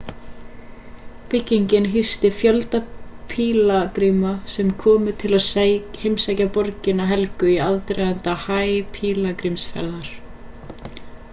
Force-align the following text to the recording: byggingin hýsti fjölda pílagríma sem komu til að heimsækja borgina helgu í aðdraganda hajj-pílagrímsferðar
byggingin 1.31 1.83
hýsti 1.95 2.29
fjölda 2.37 2.79
pílagríma 3.33 4.31
sem 4.53 4.71
komu 4.85 5.13
til 5.23 5.37
að 5.39 5.49
heimsækja 6.05 6.47
borgina 6.57 7.07
helgu 7.11 7.51
í 7.51 7.59
aðdraganda 7.67 8.35
hajj-pílagrímsferðar 8.47 10.11